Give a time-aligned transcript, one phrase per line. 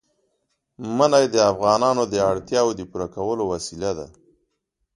[0.97, 4.07] منی د افغانانو د اړتیاوو د پوره کولو وسیله ده.